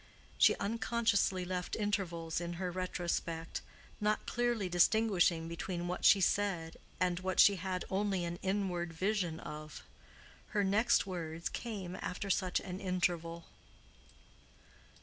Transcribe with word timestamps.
She 0.39 0.55
unconsciously 0.55 1.45
left 1.45 1.75
intervals 1.75 2.41
in 2.41 2.53
her 2.53 2.71
retrospect, 2.71 3.61
not 3.99 4.25
clearly 4.25 4.67
distinguishing 4.67 5.47
between 5.47 5.87
what 5.87 6.05
she 6.05 6.19
said 6.19 6.77
and 6.99 7.19
what 7.19 7.39
she 7.39 7.57
had 7.57 7.85
only 7.87 8.25
an 8.25 8.39
inward 8.41 8.93
vision 8.93 9.39
of. 9.39 9.83
Her 10.57 10.63
next 10.63 11.05
words 11.05 11.49
came 11.49 11.95
after 12.01 12.31
such 12.31 12.59
an 12.61 12.79
interval. 12.79 13.45